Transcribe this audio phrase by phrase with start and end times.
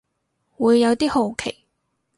[0.57, 1.63] 會有啲好奇